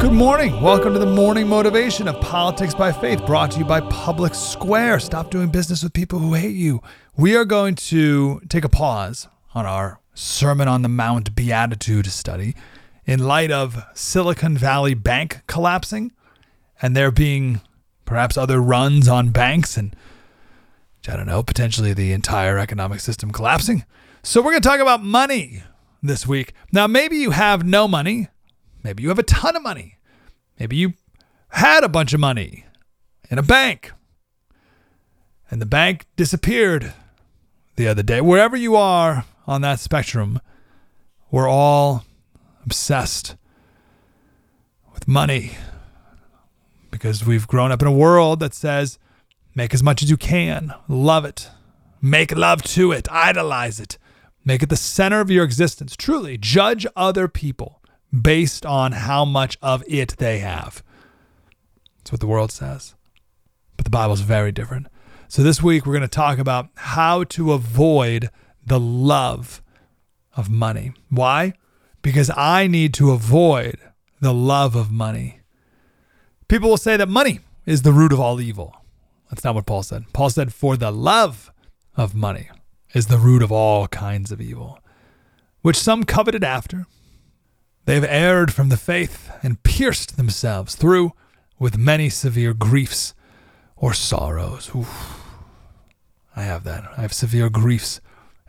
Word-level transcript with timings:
Good 0.00 0.12
morning. 0.12 0.62
Welcome 0.62 0.94
to 0.94 0.98
the 0.98 1.04
morning 1.04 1.46
motivation 1.46 2.08
of 2.08 2.18
Politics 2.22 2.72
by 2.72 2.90
Faith, 2.90 3.26
brought 3.26 3.50
to 3.50 3.58
you 3.58 3.66
by 3.66 3.82
Public 3.82 4.34
Square. 4.34 5.00
Stop 5.00 5.30
doing 5.30 5.50
business 5.50 5.82
with 5.82 5.92
people 5.92 6.18
who 6.18 6.32
hate 6.32 6.56
you. 6.56 6.80
We 7.18 7.36
are 7.36 7.44
going 7.44 7.74
to 7.74 8.40
take 8.48 8.64
a 8.64 8.70
pause 8.70 9.28
on 9.54 9.66
our 9.66 10.00
Sermon 10.14 10.68
on 10.68 10.80
the 10.80 10.88
Mount 10.88 11.34
Beatitude 11.34 12.06
study 12.06 12.56
in 13.04 13.26
light 13.26 13.50
of 13.50 13.84
Silicon 13.92 14.56
Valley 14.56 14.94
Bank 14.94 15.42
collapsing 15.46 16.12
and 16.80 16.96
there 16.96 17.10
being 17.10 17.60
perhaps 18.06 18.38
other 18.38 18.58
runs 18.58 19.06
on 19.06 19.28
banks 19.28 19.76
and, 19.76 19.94
I 21.06 21.16
don't 21.16 21.26
know, 21.26 21.42
potentially 21.42 21.92
the 21.92 22.12
entire 22.12 22.56
economic 22.56 23.00
system 23.00 23.32
collapsing. 23.32 23.84
So 24.22 24.40
we're 24.40 24.52
going 24.52 24.62
to 24.62 24.68
talk 24.68 24.80
about 24.80 25.04
money 25.04 25.62
this 26.02 26.26
week. 26.26 26.54
Now, 26.72 26.86
maybe 26.86 27.18
you 27.18 27.32
have 27.32 27.66
no 27.66 27.86
money. 27.86 28.28
Maybe 28.82 29.02
you 29.02 29.08
have 29.08 29.18
a 29.18 29.24
ton 29.24 29.56
of 29.56 29.62
money. 29.62 29.96
Maybe 30.58 30.76
you 30.76 30.94
had 31.48 31.84
a 31.84 31.88
bunch 31.88 32.12
of 32.12 32.20
money 32.20 32.64
in 33.30 33.38
a 33.38 33.42
bank 33.42 33.92
and 35.50 35.60
the 35.60 35.66
bank 35.66 36.06
disappeared 36.16 36.92
the 37.76 37.88
other 37.88 38.02
day. 38.02 38.20
Wherever 38.20 38.56
you 38.56 38.76
are 38.76 39.24
on 39.46 39.62
that 39.62 39.80
spectrum, 39.80 40.40
we're 41.30 41.48
all 41.48 42.04
obsessed 42.64 43.36
with 44.94 45.08
money 45.08 45.52
because 46.90 47.26
we've 47.26 47.48
grown 47.48 47.72
up 47.72 47.82
in 47.82 47.88
a 47.88 47.92
world 47.92 48.40
that 48.40 48.54
says 48.54 48.98
make 49.54 49.74
as 49.74 49.82
much 49.82 50.02
as 50.02 50.10
you 50.10 50.16
can, 50.16 50.72
love 50.88 51.24
it, 51.24 51.48
make 52.00 52.36
love 52.36 52.62
to 52.62 52.92
it, 52.92 53.10
idolize 53.10 53.80
it, 53.80 53.98
make 54.44 54.62
it 54.62 54.68
the 54.68 54.76
center 54.76 55.20
of 55.20 55.30
your 55.30 55.44
existence. 55.44 55.96
Truly, 55.96 56.38
judge 56.38 56.86
other 56.94 57.26
people 57.26 57.79
based 58.18 58.66
on 58.66 58.92
how 58.92 59.24
much 59.24 59.56
of 59.62 59.82
it 59.86 60.16
they 60.18 60.38
have. 60.38 60.82
That's 61.98 62.12
what 62.12 62.20
the 62.20 62.26
world 62.26 62.50
says. 62.50 62.94
But 63.76 63.84
the 63.84 63.90
Bible's 63.90 64.20
very 64.20 64.52
different. 64.52 64.88
So 65.28 65.42
this 65.42 65.62
week 65.62 65.86
we're 65.86 65.92
going 65.92 66.02
to 66.02 66.08
talk 66.08 66.38
about 66.38 66.68
how 66.74 67.24
to 67.24 67.52
avoid 67.52 68.30
the 68.66 68.80
love 68.80 69.62
of 70.36 70.50
money. 70.50 70.92
Why? 71.08 71.54
Because 72.02 72.30
I 72.36 72.66
need 72.66 72.94
to 72.94 73.10
avoid 73.12 73.76
the 74.20 74.34
love 74.34 74.74
of 74.74 74.90
money. 74.90 75.40
People 76.48 76.70
will 76.70 76.76
say 76.76 76.96
that 76.96 77.08
money 77.08 77.40
is 77.64 77.82
the 77.82 77.92
root 77.92 78.12
of 78.12 78.20
all 78.20 78.40
evil. 78.40 78.74
That's 79.30 79.44
not 79.44 79.54
what 79.54 79.66
Paul 79.66 79.82
said. 79.82 80.04
Paul 80.12 80.30
said, 80.30 80.52
For 80.52 80.76
the 80.76 80.90
love 80.90 81.52
of 81.96 82.14
money 82.14 82.50
is 82.92 83.06
the 83.06 83.18
root 83.18 83.42
of 83.42 83.52
all 83.52 83.86
kinds 83.86 84.32
of 84.32 84.40
evil, 84.40 84.80
which 85.62 85.76
some 85.76 86.04
coveted 86.04 86.42
after, 86.42 86.86
They've 87.84 88.04
erred 88.04 88.52
from 88.52 88.68
the 88.68 88.76
faith 88.76 89.30
and 89.42 89.62
pierced 89.62 90.16
themselves 90.16 90.74
through 90.74 91.12
with 91.58 91.78
many 91.78 92.08
severe 92.08 92.54
griefs 92.54 93.14
or 93.76 93.94
sorrows. 93.94 94.70
Oof. 94.74 95.20
I 96.36 96.42
have 96.42 96.64
that. 96.64 96.84
I 96.96 97.02
have 97.02 97.12
severe 97.12 97.50
griefs 97.50 98.00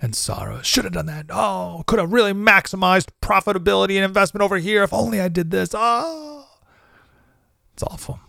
and 0.02 0.16
sorrows. 0.16 0.66
Should 0.66 0.84
have 0.84 0.94
done 0.94 1.06
that. 1.08 1.28
Oh, 1.30 1.84
could 1.88 2.00
have 2.00 2.14
really 2.14 2.34
maximized 2.34 3.10
profitability 3.22 3.96
and 3.96 4.06
investment 4.06 4.44
over 4.44 4.58
here 4.58 4.84
if 4.84 4.94
only 4.94 5.22
I 5.22 5.28
did 5.28 5.52
this. 5.52 5.72
Oh, 5.74 6.48
it's 7.74 7.84
awful. 7.84 8.20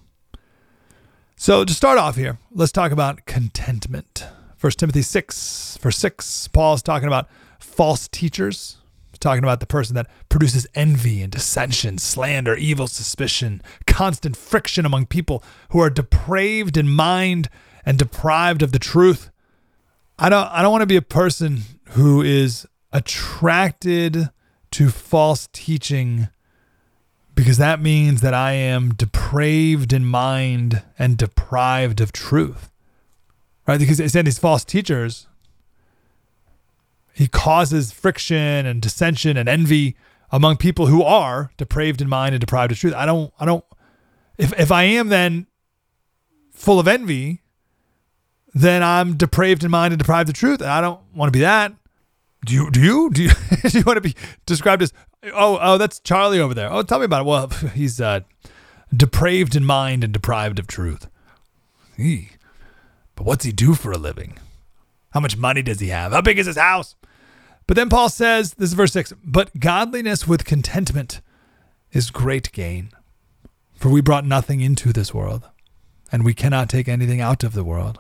So 1.36 1.64
to 1.64 1.74
start 1.74 1.98
off 1.98 2.16
here, 2.16 2.38
let's 2.52 2.72
talk 2.72 2.92
about 2.92 3.26
contentment. 3.26 4.26
First 4.56 4.78
Timothy 4.78 5.02
6, 5.02 5.78
verse 5.80 5.96
6, 5.98 6.48
Paul 6.48 6.74
is 6.74 6.82
talking 6.82 7.08
about 7.08 7.28
false 7.58 8.06
teachers 8.06 8.76
talking 9.22 9.44
about 9.44 9.60
the 9.60 9.66
person 9.66 9.94
that 9.94 10.10
produces 10.28 10.66
envy 10.74 11.22
and 11.22 11.32
dissension, 11.32 11.96
slander, 11.96 12.54
evil 12.54 12.86
suspicion, 12.86 13.62
constant 13.86 14.36
friction 14.36 14.84
among 14.84 15.06
people 15.06 15.42
who 15.70 15.80
are 15.80 15.88
depraved 15.88 16.76
in 16.76 16.88
mind 16.88 17.48
and 17.86 17.98
deprived 17.98 18.62
of 18.62 18.72
the 18.72 18.78
truth. 18.78 19.30
I 20.18 20.28
don't 20.28 20.46
I 20.48 20.60
don't 20.60 20.72
want 20.72 20.82
to 20.82 20.86
be 20.86 20.96
a 20.96 21.02
person 21.02 21.62
who 21.90 22.20
is 22.20 22.66
attracted 22.92 24.30
to 24.72 24.90
false 24.90 25.48
teaching 25.52 26.28
because 27.34 27.56
that 27.58 27.80
means 27.80 28.20
that 28.20 28.34
I 28.34 28.52
am 28.52 28.94
depraved 28.94 29.92
in 29.92 30.04
mind 30.04 30.82
and 30.98 31.16
deprived 31.16 32.00
of 32.00 32.12
truth. 32.12 32.70
Right? 33.66 33.78
Because 33.78 34.00
it's 34.00 34.14
in 34.14 34.24
these 34.24 34.38
false 34.38 34.64
teachers 34.64 35.28
he 37.12 37.28
causes 37.28 37.92
friction 37.92 38.66
and 38.66 38.80
dissension 38.80 39.36
and 39.36 39.48
envy 39.48 39.96
among 40.30 40.56
people 40.56 40.86
who 40.86 41.02
are 41.02 41.50
depraved 41.56 42.00
in 42.00 42.08
mind 42.08 42.34
and 42.34 42.40
deprived 42.40 42.72
of 42.72 42.78
truth. 42.78 42.94
I 42.94 43.06
don't 43.06 43.32
I 43.38 43.44
don't 43.44 43.64
if 44.38 44.58
if 44.58 44.72
I 44.72 44.84
am 44.84 45.08
then 45.08 45.46
full 46.50 46.80
of 46.80 46.88
envy, 46.88 47.42
then 48.54 48.82
I'm 48.82 49.16
depraved 49.16 49.62
in 49.62 49.70
mind 49.70 49.92
and 49.92 49.98
deprived 49.98 50.28
of 50.28 50.34
truth. 50.34 50.60
And 50.60 50.70
I 50.70 50.80
don't 50.80 51.00
want 51.14 51.28
to 51.28 51.36
be 51.36 51.42
that. 51.42 51.74
Do 52.46 52.54
you 52.54 52.70
do 52.70 52.80
you 52.80 53.10
do 53.10 53.22
you, 53.24 53.30
do 53.68 53.78
you 53.78 53.84
want 53.84 53.98
to 53.98 54.00
be 54.00 54.16
described 54.46 54.82
as 54.82 54.92
oh 55.34 55.58
oh 55.60 55.78
that's 55.78 56.00
Charlie 56.00 56.40
over 56.40 56.54
there. 56.54 56.72
Oh 56.72 56.82
tell 56.82 56.98
me 56.98 57.04
about 57.04 57.22
it. 57.22 57.26
Well 57.26 57.48
he's 57.74 58.00
uh, 58.00 58.20
depraved 58.94 59.54
in 59.54 59.64
mind 59.64 60.02
and 60.02 60.12
deprived 60.12 60.58
of 60.58 60.66
truth. 60.66 61.08
Eee. 61.98 62.30
But 63.14 63.26
what's 63.26 63.44
he 63.44 63.52
do 63.52 63.74
for 63.74 63.92
a 63.92 63.98
living? 63.98 64.38
How 65.12 65.20
much 65.20 65.36
money 65.36 65.62
does 65.62 65.80
he 65.80 65.88
have? 65.88 66.12
How 66.12 66.20
big 66.20 66.38
is 66.38 66.46
his 66.46 66.56
house? 66.56 66.96
But 67.66 67.76
then 67.76 67.88
Paul 67.88 68.08
says, 68.08 68.54
this 68.54 68.70
is 68.70 68.74
verse 68.74 68.92
6 68.92 69.12
But 69.24 69.58
godliness 69.58 70.26
with 70.26 70.44
contentment 70.44 71.20
is 71.92 72.10
great 72.10 72.50
gain. 72.52 72.90
For 73.74 73.88
we 73.88 74.00
brought 74.00 74.24
nothing 74.24 74.60
into 74.60 74.92
this 74.92 75.12
world, 75.12 75.48
and 76.10 76.24
we 76.24 76.34
cannot 76.34 76.68
take 76.68 76.88
anything 76.88 77.20
out 77.20 77.42
of 77.42 77.52
the 77.52 77.64
world. 77.64 77.98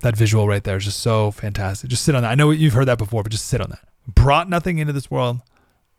That 0.00 0.16
visual 0.16 0.46
right 0.46 0.62
there 0.62 0.76
is 0.76 0.84
just 0.84 1.00
so 1.00 1.30
fantastic. 1.30 1.88
Just 1.88 2.04
sit 2.04 2.14
on 2.14 2.22
that. 2.22 2.30
I 2.30 2.34
know 2.34 2.50
you've 2.50 2.74
heard 2.74 2.88
that 2.88 2.98
before, 2.98 3.22
but 3.22 3.32
just 3.32 3.46
sit 3.46 3.62
on 3.62 3.70
that. 3.70 3.88
Brought 4.06 4.50
nothing 4.50 4.78
into 4.78 4.92
this 4.92 5.10
world. 5.10 5.40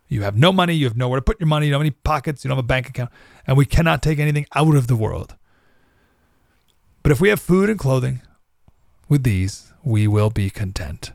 You 0.07 0.21
have 0.21 0.37
no 0.37 0.51
money. 0.51 0.75
You 0.75 0.85
have 0.85 0.95
nowhere 0.95 1.19
to 1.19 1.23
put 1.23 1.39
your 1.39 1.47
money. 1.47 1.65
You 1.65 1.71
don't 1.71 1.79
have 1.79 1.85
any 1.85 1.97
pockets. 2.03 2.43
You 2.43 2.49
don't 2.49 2.57
have 2.57 2.65
a 2.65 2.67
bank 2.67 2.87
account. 2.89 3.09
And 3.47 3.57
we 3.57 3.65
cannot 3.65 4.03
take 4.03 4.19
anything 4.19 4.45
out 4.53 4.75
of 4.75 4.85
the 4.85 4.95
world. 4.95 5.35
But 7.01 7.11
if 7.11 7.19
we 7.19 7.29
have 7.29 7.39
food 7.39 7.69
and 7.69 7.79
clothing, 7.79 8.21
with 9.07 9.23
these 9.23 9.71
we 9.83 10.07
will 10.07 10.29
be 10.29 10.49
content. 10.49 11.11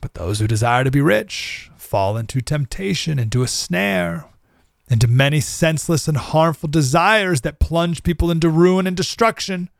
But 0.00 0.14
those 0.14 0.38
who 0.38 0.46
desire 0.46 0.84
to 0.84 0.90
be 0.90 1.00
rich 1.00 1.70
fall 1.76 2.16
into 2.16 2.40
temptation, 2.40 3.18
into 3.18 3.42
a 3.42 3.48
snare, 3.48 4.26
into 4.90 5.08
many 5.08 5.40
senseless 5.40 6.06
and 6.06 6.16
harmful 6.16 6.68
desires 6.68 7.40
that 7.40 7.58
plunge 7.58 8.02
people 8.02 8.30
into 8.30 8.48
ruin 8.48 8.86
and 8.86 8.96
destruction. 8.96 9.70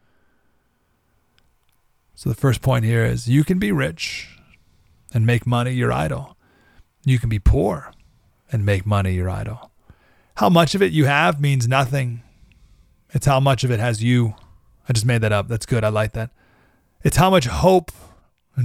So, 2.14 2.28
the 2.28 2.34
first 2.34 2.62
point 2.62 2.84
here 2.84 3.04
is 3.04 3.28
you 3.28 3.44
can 3.44 3.58
be 3.58 3.70
rich 3.70 4.38
and 5.14 5.24
make 5.24 5.46
money 5.46 5.72
your 5.72 5.92
idol. 5.92 6.36
You 7.04 7.18
can 7.18 7.28
be 7.28 7.38
poor 7.38 7.92
and 8.50 8.66
make 8.66 8.84
money 8.84 9.14
your 9.14 9.30
idol. 9.30 9.70
How 10.36 10.48
much 10.48 10.74
of 10.74 10.82
it 10.82 10.92
you 10.92 11.06
have 11.06 11.40
means 11.40 11.68
nothing. 11.68 12.22
It's 13.10 13.26
how 13.26 13.40
much 13.40 13.64
of 13.64 13.70
it 13.70 13.80
has 13.80 14.02
you. 14.02 14.34
I 14.88 14.92
just 14.92 15.06
made 15.06 15.20
that 15.22 15.32
up. 15.32 15.48
That's 15.48 15.66
good. 15.66 15.84
I 15.84 15.88
like 15.88 16.12
that. 16.12 16.30
It's 17.08 17.16
how 17.16 17.30
much 17.30 17.46
hope 17.46 17.90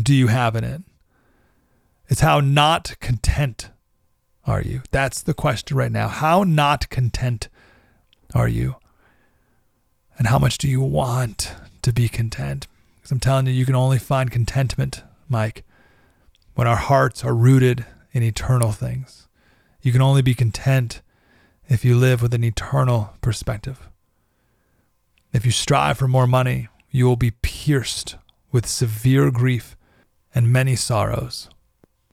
do 0.01 0.13
you 0.13 0.27
have 0.27 0.57
in 0.57 0.65
it? 0.65 0.81
It's 2.09 2.19
how 2.19 2.41
not 2.41 2.93
content 2.99 3.69
are 4.45 4.61
you? 4.61 4.81
That's 4.91 5.23
the 5.23 5.33
question 5.33 5.77
right 5.77 5.89
now. 5.89 6.09
How 6.09 6.43
not 6.43 6.89
content 6.89 7.47
are 8.35 8.49
you? 8.49 8.75
And 10.17 10.27
how 10.27 10.39
much 10.39 10.57
do 10.57 10.67
you 10.67 10.81
want 10.81 11.55
to 11.83 11.93
be 11.93 12.09
content? 12.09 12.67
Because 12.97 13.11
I'm 13.11 13.21
telling 13.21 13.47
you, 13.47 13.53
you 13.53 13.65
can 13.65 13.75
only 13.75 13.97
find 13.97 14.29
contentment, 14.29 15.03
Mike, 15.29 15.63
when 16.53 16.67
our 16.67 16.75
hearts 16.75 17.23
are 17.23 17.33
rooted 17.33 17.85
in 18.11 18.23
eternal 18.23 18.73
things. 18.73 19.29
You 19.81 19.93
can 19.93 20.01
only 20.01 20.21
be 20.21 20.33
content 20.33 21.01
if 21.69 21.85
you 21.85 21.95
live 21.95 22.21
with 22.21 22.33
an 22.33 22.43
eternal 22.43 23.13
perspective. 23.21 23.87
If 25.31 25.45
you 25.45 25.53
strive 25.53 25.97
for 25.97 26.09
more 26.09 26.27
money, 26.27 26.67
you 26.91 27.05
will 27.05 27.15
be 27.15 27.31
pierced 27.31 28.17
with 28.53 28.67
severe 28.67 29.31
grief 29.31 29.75
and 30.33 30.53
many 30.53 30.75
sorrows. 30.77 31.50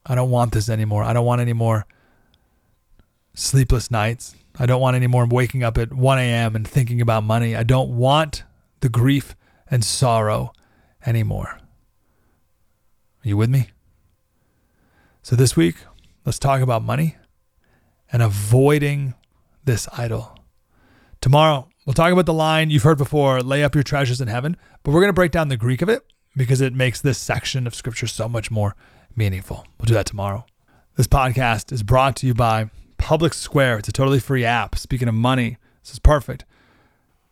I 0.05 0.17
don't 0.17 0.31
want 0.31 0.53
this 0.53 0.69
anymore. 0.69 1.05
I 1.05 1.13
don't 1.13 1.27
want 1.27 1.43
any 1.43 1.53
more 1.53 1.87
sleepless 3.35 3.91
nights. 3.91 4.35
I 4.59 4.67
don't 4.67 4.81
want 4.81 4.97
any 4.97 5.07
more 5.07 5.27
waking 5.27 5.63
up 5.63 5.79
at 5.79 5.93
1 5.93 6.19
a.m. 6.19 6.57
and 6.57 6.67
thinking 6.67 7.01
about 7.01 7.23
money. 7.23 7.55
I 7.55 7.63
don't 7.63 7.97
want 7.97 8.43
the 8.81 8.89
grief 8.89 9.37
and 9.71 9.85
sorrow 9.85 10.53
anymore. 11.07 11.61
Are 13.25 13.29
you 13.29 13.37
with 13.37 13.51
me? 13.51 13.69
So 15.23 15.37
this 15.37 15.55
week, 15.55 15.77
let's 16.25 16.39
talk 16.39 16.63
about 16.63 16.83
money 16.83 17.17
and 18.11 18.23
avoiding 18.23 19.15
this 19.65 19.87
idol. 19.93 20.37
Tomorrow, 21.21 21.69
we'll 21.85 21.93
talk 21.93 22.13
about 22.13 22.27
the 22.27 22.33
line 22.33 22.71
you've 22.71 22.83
heard 22.83 22.99
before 22.99 23.43
lay 23.43 23.63
up 23.63 23.75
your 23.75 23.85
treasures 23.85 24.23
in 24.23 24.29
heaven, 24.29 24.57
but 24.83 24.93
we're 24.93 25.01
going 25.01 25.11
to 25.11 25.15
break 25.15 25.33
down 25.33 25.49
the 25.49 25.59
Greek 25.59 25.83
of 25.83 25.91
it 25.91 26.03
because 26.37 26.61
it 26.61 26.75
makes 26.75 27.01
this 27.01 27.19
section 27.19 27.67
of 27.67 27.75
scripture 27.75 28.07
so 28.07 28.29
much 28.29 28.51
more 28.51 28.77
meaningful. 29.17 29.67
We'll 29.79 29.87
do 29.87 29.95
that 29.95 30.07
tomorrow. 30.07 30.47
This 30.97 31.07
podcast 31.07 31.73
is 31.73 31.83
brought 31.83 32.17
to 32.17 32.27
you 32.27 32.35
by 32.35 32.71
Public 32.99 33.35
Square. 33.35 33.79
It's 33.79 33.89
a 33.89 33.93
totally 33.93 34.21
free 34.21 34.45
app. 34.45 34.77
Speaking 34.77 35.09
of 35.09 35.15
money, 35.15 35.57
this 35.83 35.93
is 35.93 35.99
perfect. 35.99 36.45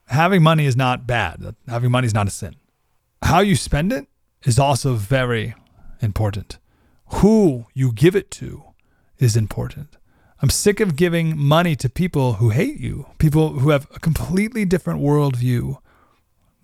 Having 0.07 0.43
money 0.43 0.65
is 0.65 0.77
not 0.77 1.07
bad. 1.07 1.55
Having 1.67 1.91
money 1.91 2.07
is 2.07 2.15
not 2.15 2.27
a 2.27 2.31
sin. 2.31 2.57
How 3.23 3.41
you 3.41 3.57
spend 3.57 3.93
it 3.93 4.07
is 4.45 4.59
also 4.59 4.95
very 4.95 5.55
important. 6.01 6.59
Who 7.07 7.67
you 7.75 7.93
give 7.93 8.17
it 8.17 8.31
to 8.33 8.65
is 9.19 9.37
important. 9.37 9.97
I'm 10.41 10.51
sick 10.51 10.81
of 10.81 10.97
giving 10.97 11.37
money 11.37 11.75
to 11.77 11.89
people 11.89 12.35
who 12.35 12.51
hate 12.51 12.79
you, 12.79 13.07
people 13.19 13.59
who 13.59 13.71
have 13.71 13.89
a 13.95 13.99
completely 13.99 14.65
different 14.65 15.01
worldview 15.01 15.79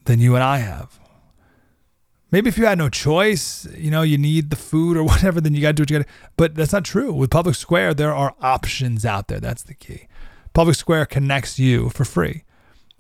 than 0.04 0.20
you 0.20 0.36
and 0.36 0.44
I 0.44 0.58
have. 0.58 1.00
Maybe 2.34 2.48
if 2.48 2.58
you 2.58 2.66
had 2.66 2.78
no 2.78 2.88
choice, 2.88 3.64
you 3.76 3.92
know, 3.92 4.02
you 4.02 4.19
need 4.19 4.50
the 4.50 4.56
food 4.56 4.96
or 4.96 5.04
whatever, 5.12 5.40
then 5.40 5.54
you 5.54 5.62
got 5.62 5.69
to 5.69 5.72
do 5.75 5.82
what 5.82 5.90
you 5.90 5.98
got 5.98 6.06
to. 6.08 6.12
But 6.36 6.56
that's 6.56 6.72
not 6.72 6.84
true. 6.84 7.12
With 7.12 7.31
Public 7.31 7.54
Square, 7.54 7.94
there 7.94 8.12
are 8.12 8.34
options 8.40 9.06
out 9.06 9.28
there. 9.28 9.38
That's 9.38 9.62
the 9.62 9.72
key. 9.72 10.08
Public 10.52 10.75
Square 10.75 11.06
connects 11.06 11.60
you 11.60 11.90
for 11.90 12.04
free 12.04 12.42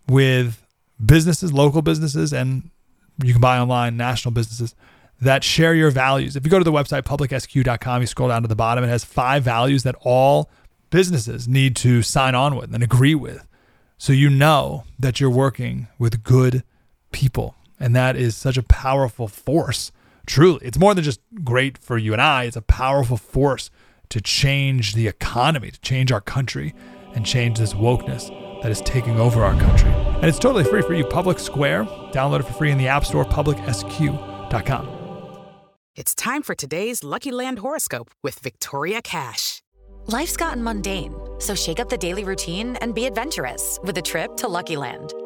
with 0.08 0.64
businesses, 1.04 1.52
local 1.52 1.82
businesses, 1.82 2.32
and 2.32 2.70
you 3.24 3.32
can 3.32 3.40
buy 3.40 3.58
online 3.58 3.96
national 3.96 4.30
businesses 4.30 4.76
that 5.20 5.42
share 5.42 5.74
your 5.74 5.90
values. 5.90 6.36
If 6.36 6.44
you 6.44 6.50
go 6.52 6.60
to 6.60 6.64
the 6.64 6.70
website 6.70 7.02
publicsq.com, 7.02 8.02
you 8.02 8.06
scroll 8.06 8.28
down 8.28 8.42
to 8.42 8.48
the 8.48 8.54
bottom, 8.54 8.84
it 8.84 8.88
has 8.88 9.04
five 9.04 9.42
values 9.42 9.82
that 9.82 9.96
all 10.02 10.48
businesses 10.90 11.48
need 11.48 11.74
to 11.74 12.02
sign 12.02 12.36
on 12.36 12.54
with 12.54 12.72
and 12.72 12.84
agree 12.84 13.16
with. 13.16 13.44
So 13.98 14.12
you 14.12 14.30
know 14.30 14.84
that 14.96 15.18
you're 15.18 15.28
working 15.28 15.88
with 15.98 16.22
good 16.22 16.62
people. 17.10 17.56
And 17.78 17.94
that 17.94 18.16
is 18.16 18.36
such 18.36 18.56
a 18.56 18.62
powerful 18.62 19.28
force. 19.28 19.92
Truly, 20.26 20.60
it's 20.62 20.78
more 20.78 20.94
than 20.94 21.04
just 21.04 21.20
great 21.42 21.76
for 21.78 21.98
you 21.98 22.12
and 22.12 22.22
I, 22.22 22.44
it's 22.44 22.56
a 22.56 22.62
powerful 22.62 23.16
force 23.16 23.70
to 24.08 24.20
change 24.20 24.94
the 24.94 25.08
economy, 25.08 25.70
to 25.70 25.80
change 25.80 26.12
our 26.12 26.20
country, 26.20 26.74
and 27.14 27.26
change 27.26 27.58
this 27.58 27.74
wokeness 27.74 28.30
that 28.62 28.70
is 28.70 28.80
taking 28.82 29.20
over 29.20 29.44
our 29.44 29.58
country. 29.60 29.90
And 29.90 30.24
it's 30.24 30.38
totally 30.38 30.64
free 30.64 30.82
for 30.82 30.94
you. 30.94 31.04
Public 31.04 31.38
Square, 31.38 31.84
download 32.12 32.40
it 32.40 32.44
for 32.44 32.54
free 32.54 32.70
in 32.70 32.78
the 32.78 32.88
App 32.88 33.04
Store, 33.04 33.24
publicsq.com. 33.24 35.00
It's 35.96 36.14
time 36.14 36.42
for 36.42 36.54
today's 36.54 37.04
Lucky 37.04 37.30
Land 37.30 37.60
horoscope 37.60 38.10
with 38.22 38.38
Victoria 38.40 39.00
Cash. 39.00 39.62
Life's 40.06 40.36
gotten 40.36 40.62
mundane, 40.62 41.14
so 41.38 41.54
shake 41.54 41.78
up 41.78 41.88
the 41.88 41.96
daily 41.96 42.24
routine 42.24 42.76
and 42.76 42.94
be 42.94 43.06
adventurous 43.06 43.78
with 43.84 43.96
a 43.96 44.02
trip 44.02 44.36
to 44.38 44.48
Lucky 44.48 44.76
Land. 44.76 45.14